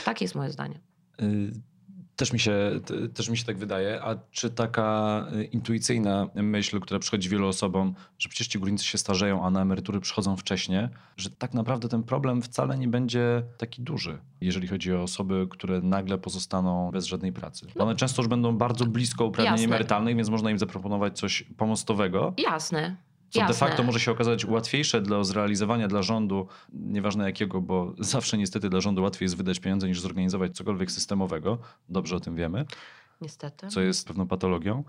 [0.06, 0.80] Takie jest moje zdanie.
[1.22, 1.73] Y
[2.24, 2.80] też mi, się,
[3.14, 4.02] też mi się tak wydaje.
[4.04, 8.98] A czy taka y, intuicyjna myśl, która przychodzi wielu osobom, że przecież ci górnicy się
[8.98, 13.82] starzeją, a na emerytury przychodzą wcześniej, że tak naprawdę ten problem wcale nie będzie taki
[13.82, 17.68] duży, jeżeli chodzi o osoby, które nagle pozostaną bez żadnej pracy.
[17.76, 17.84] No.
[17.84, 22.34] One często już będą bardzo blisko uprawnień emerytalnych, więc można im zaproponować coś pomostowego.
[22.38, 22.96] Jasne.
[23.34, 23.54] Co Jasne.
[23.54, 28.70] de facto może się okazać łatwiejsze do zrealizowania dla rządu, nieważne jakiego, bo zawsze niestety
[28.70, 31.58] dla rządu łatwiej jest wydać pieniądze niż zorganizować cokolwiek systemowego.
[31.90, 32.66] Dobrze o tym wiemy.
[33.22, 33.68] Niestety.
[33.68, 34.84] Co jest pewną patologią.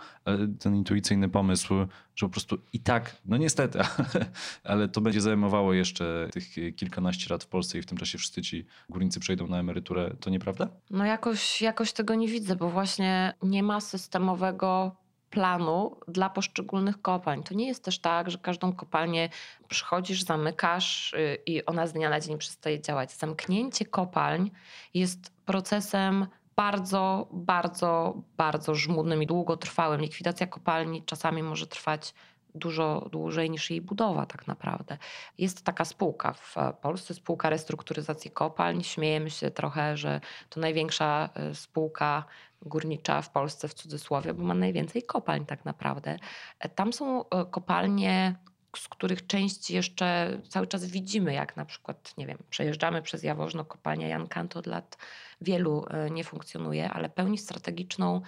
[0.61, 1.75] Ten intuicyjny pomysł,
[2.17, 3.79] że po prostu i tak, no niestety,
[4.65, 8.43] ale to będzie zajmowało jeszcze tych kilkanaście lat w Polsce i w tym czasie wszyscy
[8.43, 10.69] ci górnicy przejdą na emeryturę, to nieprawda?
[10.91, 14.97] No jakoś, jakoś tego nie widzę, bo właśnie nie ma systemowego
[15.35, 17.43] planu dla poszczególnych kopalń.
[17.43, 19.29] To nie jest też tak, że każdą kopalnię
[19.69, 23.13] przychodzisz, zamykasz y, i ona z dnia na dzień przestaje działać.
[23.13, 24.51] Zamknięcie kopalń
[24.95, 30.01] jest procesem bardzo, bardzo, bardzo żmudnym i długotrwałym.
[30.01, 32.15] Likwidacja kopalni czasami może trwać
[32.55, 34.99] dużo dłużej niż jej budowa tak naprawdę.
[35.39, 38.83] Jest taka spółka w Polsce, spółka restrukturyzacji kopalń.
[38.83, 42.25] Śmiejemy się trochę, że to największa y, spółka
[42.65, 46.17] górnicza w Polsce w cudzysłowie, bo ma najwięcej kopalń tak naprawdę.
[46.59, 48.35] E, tam są e, kopalnie,
[48.77, 53.65] z których część jeszcze cały czas widzimy, jak na przykład, nie wiem, przejeżdżamy przez Jaworzno,
[53.65, 54.97] kopalnia Jan Kanto od lat
[55.41, 58.21] wielu e, nie funkcjonuje, ale pełni strategiczną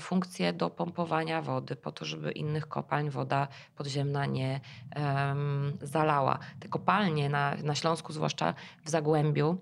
[0.00, 4.60] funkcję do pompowania wody, po to, żeby innych kopalń woda podziemna nie
[4.96, 6.38] um, zalała.
[6.60, 9.58] Te kopalnie na, na Śląsku, zwłaszcza w Zagłębiu,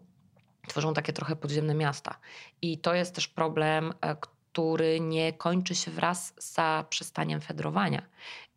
[0.68, 2.18] tworzą takie trochę podziemne miasta.
[2.62, 4.16] I to jest też problem, e,
[4.54, 8.02] który nie kończy się wraz z zaprzestaniem fedrowania.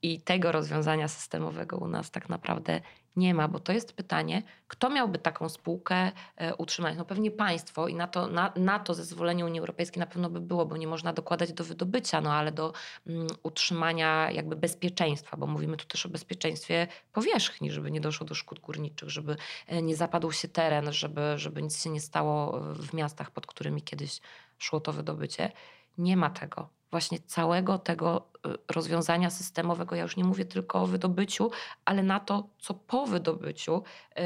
[0.01, 2.81] I tego rozwiązania systemowego u nas tak naprawdę
[3.15, 6.97] nie ma, bo to jest pytanie, kto miałby taką spółkę e, utrzymać?
[6.97, 10.41] No pewnie państwo i na to, na, na to zezwolenie Unii Europejskiej na pewno by
[10.41, 12.73] było, bo nie można dokładać do wydobycia, no ale do
[13.07, 18.35] mm, utrzymania jakby bezpieczeństwa, bo mówimy tu też o bezpieczeństwie powierzchni, żeby nie doszło do
[18.35, 19.35] szkód górniczych, żeby
[19.67, 23.81] e, nie zapadł się teren, żeby, żeby nic się nie stało w miastach, pod którymi
[23.81, 24.21] kiedyś
[24.57, 25.51] szło to wydobycie.
[25.97, 30.87] Nie ma tego właśnie całego tego y, rozwiązania systemowego, ja już nie mówię tylko o
[30.87, 31.51] wydobyciu,
[31.85, 33.83] ale na to, co po wydobyciu
[34.19, 34.21] y,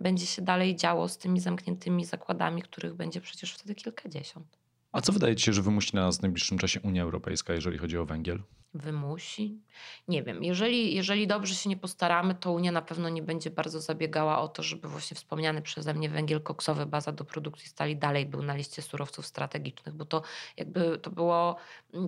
[0.00, 4.58] będzie się dalej działo z tymi zamkniętymi zakładami, których będzie przecież wtedy kilkadziesiąt.
[4.92, 7.78] A co wydaje ci się, że wymusi na nas w najbliższym czasie Unia Europejska, jeżeli
[7.78, 8.42] chodzi o węgiel?
[8.74, 9.60] Wymusi.
[10.08, 13.80] Nie wiem, jeżeli, jeżeli dobrze się nie postaramy, to Unia na pewno nie będzie bardzo
[13.80, 18.26] zabiegała o to, żeby właśnie wspomniany przeze mnie węgiel koksowy, baza do produkcji stali dalej
[18.26, 20.22] był na liście surowców strategicznych, bo to
[20.56, 21.56] jakby to było,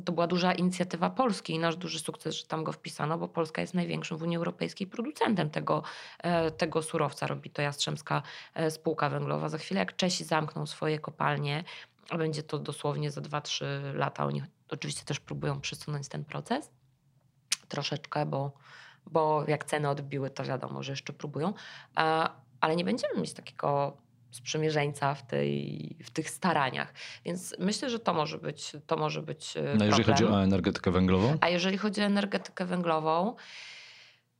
[0.04, 3.60] to była duża inicjatywa Polski i nasz duży sukces, że tam go wpisano, bo Polska
[3.60, 5.82] jest największym w Unii Europejskiej producentem tego,
[6.18, 7.26] e, tego surowca.
[7.26, 8.22] Robi to Jastrzębska
[8.54, 9.48] e, Spółka Węglowa.
[9.48, 11.64] Za chwilę jak Czesi zamkną swoje kopalnie,
[12.10, 13.64] a będzie to dosłownie za 2-3
[13.94, 16.70] lata, oni oczywiście też próbują przesunąć ten proces
[17.68, 18.52] troszeczkę, bo,
[19.06, 21.54] bo jak ceny odbiły, to wiadomo, że jeszcze próbują,
[22.60, 23.96] ale nie będziemy mieć takiego
[24.30, 26.94] sprzymierzeńca w, tej, w tych staraniach.
[27.24, 30.90] Więc myślę, że to może być to może być e, No jeżeli chodzi o energetykę
[30.90, 31.36] węglową?
[31.40, 33.36] A jeżeli chodzi o energetykę węglową,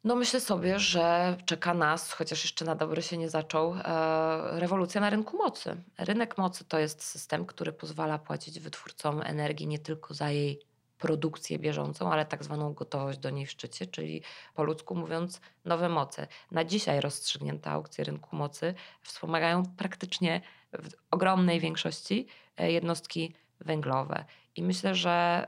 [0.04, 5.00] no myślę sobie, że czeka nas, chociaż jeszcze na dobre się nie zaczął, e, rewolucja
[5.00, 5.76] na rynku mocy.
[5.98, 10.60] Rynek mocy to jest system, który pozwala płacić wytwórcom energii nie tylko za jej
[10.98, 14.22] produkcję bieżącą, ale tak zwaną gotowość do niej w szczycie, czyli
[14.54, 16.26] po ludzku mówiąc nowe moce.
[16.50, 20.40] Na dzisiaj rozstrzygnięte aukcje rynku mocy wspomagają praktycznie
[20.72, 24.24] w ogromnej większości e, jednostki węglowe.
[24.56, 25.46] I myślę, że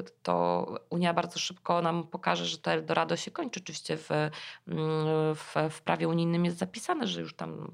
[0.00, 3.60] y, to Unia bardzo szybko nam pokaże, że to Eldorado się kończy.
[3.60, 4.30] Oczywiście w, mm,
[5.34, 7.70] w, w prawie unijnym jest zapisane, że już tam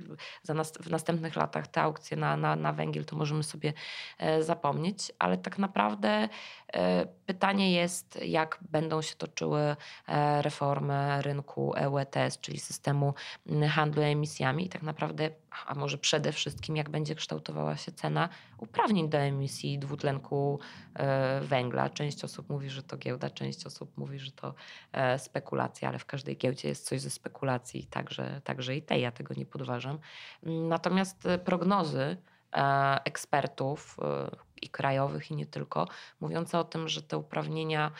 [0.49, 3.73] nas, w następnych latach te aukcje na, na, na węgiel to możemy sobie
[4.19, 6.29] e, zapomnieć, ale tak naprawdę
[6.73, 9.77] e, pytanie jest, jak będą się toczyły
[10.09, 13.15] e, reformy rynku EU ETS, czyli systemu
[13.71, 15.31] handlu emisjami i tak naprawdę,
[15.67, 20.61] a może przede wszystkim, jak będzie kształtowała się cena uprawnień do emisji dwutlenku
[21.41, 21.91] węgla.
[21.91, 24.55] Część osób mówi, że to giełda, część osób mówi, że to
[24.93, 29.13] e, spekulacja, ale w każdej giełdzie jest coś ze spekulacji, także, także i tej, ja
[29.13, 29.99] tego nie podważam.
[30.43, 32.17] Natomiast e, prognozy
[33.05, 33.97] ekspertów
[34.63, 35.89] i krajowych, i nie tylko,
[36.21, 37.91] mówiące o tym, że te uprawnienia,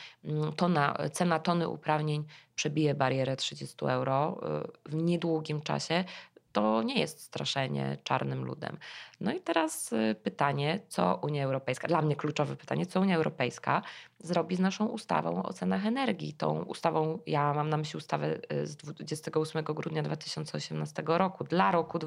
[0.55, 4.41] tona, cena tony uprawnień przebije barierę 30 euro
[4.85, 6.03] w niedługim czasie,
[6.51, 8.77] to nie jest straszenie czarnym ludem.
[9.19, 13.81] No i teraz y, pytanie, co Unia Europejska, dla mnie kluczowe pytanie, co Unia Europejska
[14.19, 16.33] zrobi z naszą ustawą o cenach energii.
[16.33, 21.99] Tą ustawą, ja mam na myśli ustawę y, z 28 grudnia 2018 roku, dla roku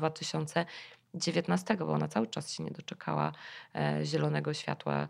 [1.15, 3.33] 2019, bo ona cały czas się nie doczekała
[3.75, 5.09] e, zielonego światła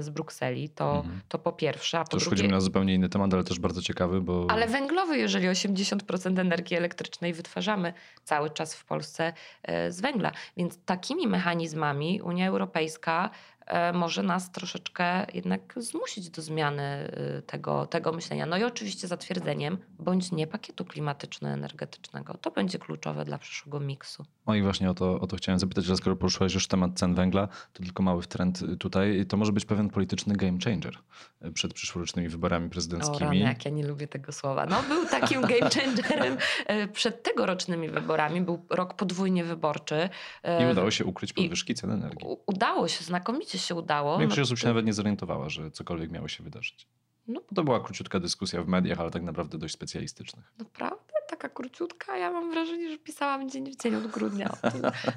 [0.00, 0.68] z Brukseli.
[0.68, 1.20] To, mhm.
[1.28, 1.98] to po pierwsze.
[1.98, 4.46] A po to już drugie, chodzimy na zupełnie inny temat, ale też bardzo ciekawy, bo...
[4.48, 7.92] Ale węglowy, jeżeli 80% energii elektrycznej wytwarzamy
[8.24, 9.32] cały czas w Polsce
[9.62, 10.32] e, z węgla.
[10.56, 13.30] Więc takimi mechanizmami Unia Europejska
[13.94, 18.46] może nas troszeczkę jednak zmusić do zmiany y, tego, tego myślenia.
[18.46, 22.34] No i oczywiście zatwierdzeniem bądź nie pakietu klimatyczno-energetycznego.
[22.40, 24.24] To będzie kluczowe dla przyszłego miksu.
[24.46, 27.14] No i właśnie o to, o to chciałem zapytać, że skoro poruszyłeś już temat cen
[27.14, 30.98] węgla, to tylko mały trend tutaj, to może być pewien polityczny game changer
[31.40, 33.16] e, przed przyszłorocznymi wyborami prezydenckimi.
[33.16, 34.66] O rany, jak ja nie lubię tego słowa.
[34.66, 38.40] No był takim game changerem e, przed tegorocznymi wyborami.
[38.40, 40.08] Był rok podwójnie wyborczy.
[40.60, 42.26] I udało się ukryć podwyżki cen energii.
[42.46, 44.18] Udało się, znakomicie się udało.
[44.18, 46.86] Większość no, osób się nawet nie zorientowała, że cokolwiek miało się wydarzyć.
[47.30, 50.52] No, to była króciutka dyskusja w mediach, ale tak naprawdę dość specjalistycznych.
[50.58, 51.12] Naprawdę?
[51.28, 52.16] Taka króciutka?
[52.16, 54.50] Ja mam wrażenie, że pisałam dzień w dzień od grudnia.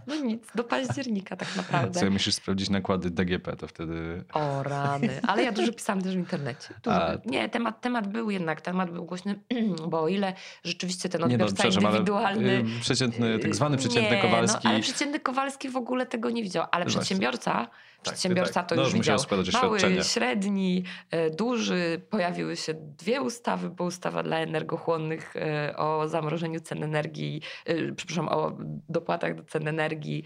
[0.08, 2.00] No nic, do października tak naprawdę.
[2.00, 4.24] Co, musisz sprawdzić nakłady DGP, to wtedy...
[4.34, 6.74] O rany, ale ja dużo pisałam też w internecie.
[6.86, 7.12] A...
[7.26, 9.40] Nie, temat, temat był jednak, temat był głośny,
[9.90, 12.56] bo o ile rzeczywiście ten odbiorca nie, no, indywidualny...
[12.56, 14.62] Ale, przeciętny, tak zwany przeciętny nie, Kowalski...
[14.64, 17.00] No, ale przeciętny Kowalski w ogóle tego nie widział, ale Właśnie.
[17.02, 17.68] przedsiębiorca
[18.04, 18.70] tak, Przedsiębiorca tak.
[18.70, 19.20] to no, już widział.
[19.54, 22.02] Mały, średni, e, duży.
[22.10, 28.28] Pojawiły się dwie ustawy, bo ustawa dla energochłonnych e, o zamrożeniu cen energii, e, przepraszam,
[28.28, 28.58] o
[28.90, 30.24] dopłatach do cen energii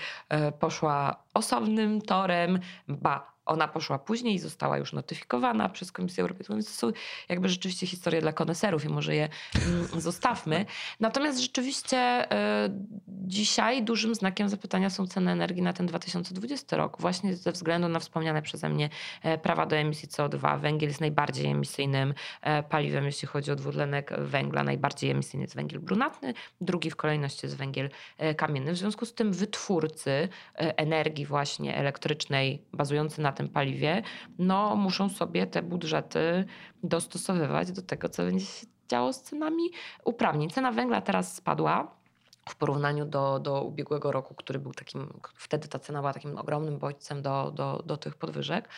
[0.60, 6.54] poszła osobnym torem, ba, Ona poszła później i została już notyfikowana przez Komisję Europejską.
[6.54, 6.92] Więc to są
[7.30, 9.30] jakby rzeczywiście historie dla koneserów i może je
[9.68, 10.66] mm, zostawmy.
[11.00, 12.70] Natomiast rzeczywiście y,
[13.08, 16.98] dzisiaj dużym znakiem zapytania są ceny energii na ten 2020 rok.
[17.02, 18.90] Właśnie ze względu na wspomniane przeze mnie
[19.24, 20.60] e, prawa do emisji CO2.
[20.60, 24.64] Węgiel jest najbardziej emisyjnym e, paliwem, jeśli chodzi o dwutlenek węgla.
[24.64, 28.72] Najbardziej emisyjny jest węgiel brunatny, drugi w kolejności jest węgiel e, kamienny.
[28.74, 34.04] W związku z tym wytwórcy energii właśnie elektrycznej bazujący na tym paliwie,
[34.40, 36.46] no muszą sobie te budżety
[36.84, 39.64] dostosowywać do tego, co będzie się działo z cenami
[40.04, 40.50] uprawnień.
[40.50, 41.98] Cena węgla teraz spadła
[42.50, 46.78] w porównaniu do, do ubiegłego roku, który był takim, wtedy ta cena była takim ogromnym
[46.80, 48.70] bodźcem do, do, do tych podwyżek.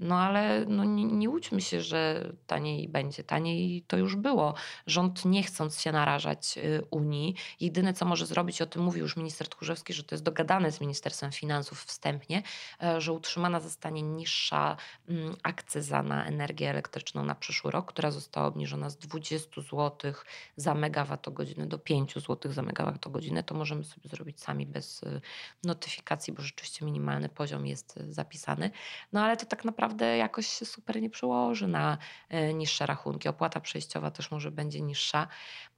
[0.00, 3.24] No ale no, nie, nie łudźmy się, że taniej będzie.
[3.24, 4.54] Taniej to już było.
[4.86, 9.16] Rząd nie chcąc się narażać y, Unii, jedyne co może zrobić, o tym mówił już
[9.16, 12.42] minister Tchórzewski, że to jest dogadane z Ministerstwem Finansów wstępnie,
[12.82, 14.76] e, że utrzymana zostanie niższa
[15.08, 20.12] mm, akcyza na energię elektryczną na przyszły rok, która została obniżona z 20 zł
[20.56, 23.42] za megawattogodzinę do 5 zł za megawattogodzinę.
[23.42, 25.20] To możemy sobie zrobić sami bez y,
[25.64, 28.70] notyfikacji, bo rzeczywiście minimalny poziom jest y, zapisany.
[29.12, 31.98] No ale to tak naprawdę naprawdę jakoś się super nie przełoży na
[32.28, 33.28] e, niższe rachunki.
[33.28, 35.28] Opłata przejściowa też może będzie niższa.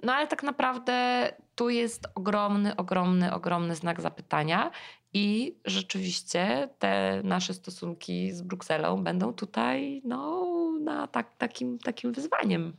[0.03, 4.70] No ale tak naprawdę tu jest ogromny, ogromny, ogromny znak zapytania.
[5.14, 10.46] I rzeczywiście te nasze stosunki z Brukselą będą tutaj no,
[10.85, 12.77] na tak, takim, takim wyzwaniem.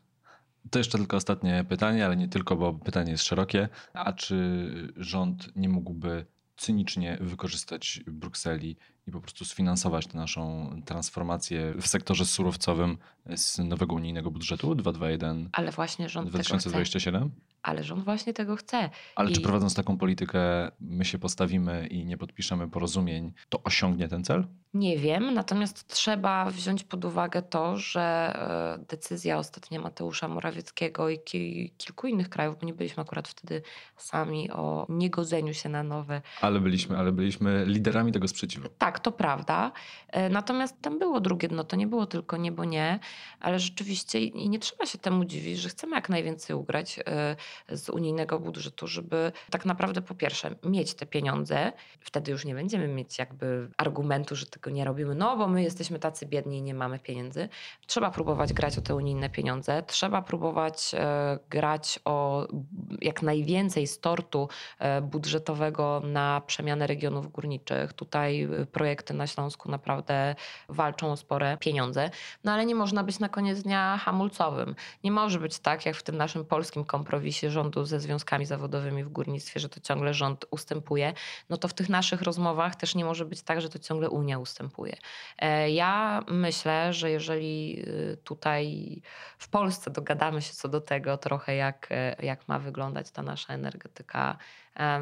[0.71, 3.69] To jeszcze tylko ostatnie pytanie, ale nie tylko, bo pytanie jest szerokie.
[3.93, 4.67] A czy
[4.97, 6.25] rząd nie mógłby
[6.57, 12.97] cynicznie wykorzystać Brukseli i po prostu sfinansować tę naszą transformację w sektorze surowcowym
[13.35, 17.21] z nowego unijnego budżetu 221 Ale właśnie rząd 2027?
[17.21, 17.53] Tego chce.
[17.63, 18.89] Ale rząd właśnie tego chce.
[19.15, 19.33] Ale I...
[19.33, 24.47] czy prowadząc taką politykę, my się postawimy i nie podpiszemy porozumień, to osiągnie ten cel?
[24.73, 31.19] Nie wiem, natomiast trzeba wziąć pod uwagę to, że e, decyzja ostatnia Mateusza Morawieckiego i
[31.77, 33.61] kilku innych krajów, bo nie byliśmy akurat wtedy
[33.97, 36.21] sami o niegodzeniu się na nowe.
[36.41, 38.69] Ale byliśmy, ale byliśmy liderami tego sprzeciwu.
[38.77, 39.71] Tak, to prawda.
[40.08, 42.99] E, natomiast tam było drugie dno, to nie było tylko niebo nie,
[43.39, 47.36] ale rzeczywiście i nie trzeba się temu dziwić, że chcemy jak najwięcej ugrać e,
[47.77, 51.71] z unijnego budżetu, żeby tak naprawdę po pierwsze mieć te pieniądze.
[51.99, 55.99] Wtedy już nie będziemy mieć jakby argumentu, że tego nie robimy, no bo my jesteśmy
[55.99, 57.49] tacy biedni i nie mamy pieniędzy.
[57.88, 62.47] Trzeba próbować grać o te unijne pieniądze, trzeba próbować e, grać o
[63.01, 64.49] jak najwięcej z tortu
[65.01, 67.93] budżetowego na przemianę regionów górniczych.
[67.93, 70.35] Tutaj e, projekty na Śląsku naprawdę
[70.69, 72.09] walczą o spore pieniądze,
[72.43, 74.75] no ale nie można być na koniec dnia hamulcowym.
[75.03, 79.09] Nie może być tak, jak w tym naszym polskim kompromisie rządu ze związkami zawodowymi w
[79.09, 81.13] górnictwie, że to ciągle rząd ustępuje.
[81.49, 84.39] No to w tych naszych rozmowach też nie może być tak, że to ciągle Unia
[84.39, 84.97] ustępuje.
[85.39, 89.01] E, ja myślę, że jeżeli y, tutaj
[89.37, 93.53] w Polsce dogadamy się co do tego trochę, jak, e, jak ma wyglądać ta nasza
[93.53, 94.37] energetyka,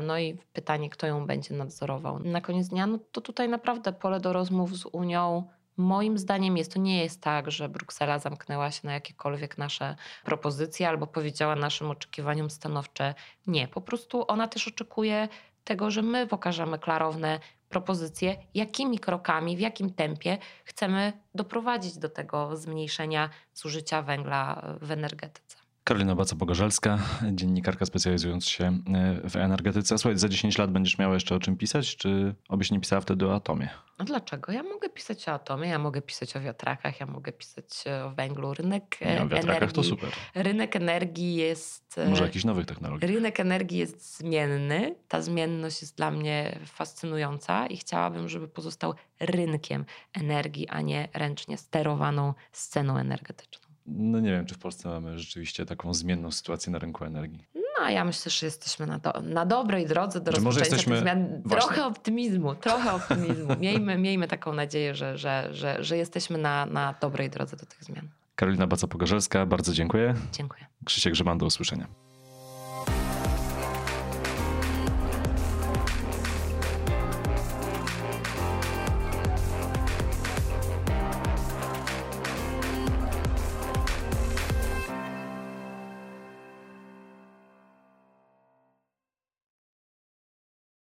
[0.04, 2.20] no i pytanie, kto ją będzie nadzorował.
[2.20, 6.74] Na koniec dnia, no to tutaj naprawdę pole do rozmów z Unią Moim zdaniem jest
[6.74, 11.92] to nie jest tak, że Bruksela zamknęła się na jakiekolwiek nasze propozycje albo powiedziała naszym
[11.92, 13.14] oczekiwaniom stanowcze
[13.48, 13.68] nie.
[13.68, 15.28] Po prostu ona też oczekuje
[15.64, 22.58] tego, że my pokażemy klarowne propozycje, jakimi krokami, w jakim tempie chcemy doprowadzić do tego
[22.58, 25.51] zmniejszenia zużycia węgla w energetyce.
[25.84, 26.98] Karolina Baca-Pogorzelska,
[27.32, 29.98] dziennikarka specjalizująca się e, w energetyce.
[29.98, 33.28] Słuchaj, za 10 lat będziesz miała jeszcze o czym pisać, czy obyś nie pisała wtedy
[33.28, 33.70] o atomie?
[33.98, 34.52] A dlaczego?
[34.52, 38.54] Ja mogę pisać o atomie, ja mogę pisać o wiatrakach, ja mogę pisać o węglu.
[38.54, 40.10] Rynek nie, o wiatrakach energii, to super.
[40.36, 41.98] Rynek energii jest...
[41.98, 43.08] E, Może jakichś nowych technologii.
[43.08, 44.96] Rynek energii jest zmienny.
[45.08, 51.58] Ta zmienność jest dla mnie fascynująca i chciałabym, żeby pozostał rynkiem energii, a nie ręcznie
[51.58, 53.71] sterowaną sceną energetyczną.
[53.96, 57.48] No nie wiem, czy w Polsce mamy rzeczywiście taką zmienną sytuację na rynku energii.
[57.80, 60.94] No, ja myślę, że jesteśmy na, do, na dobrej drodze do rozpoczęcia jesteśmy...
[60.94, 61.42] tych zmian.
[61.50, 63.56] Trochę optymizmu, trochę optymizmu.
[63.60, 67.84] Miejmy, miejmy taką nadzieję, że, że, że, że jesteśmy na, na dobrej drodze do tych
[67.84, 68.08] zmian.
[68.36, 70.16] Karolina Baca-Pogorzelska, bardzo dziękuję.
[70.32, 70.66] Dziękuję.
[70.86, 71.88] Krzysiek Grzeban, do usłyszenia.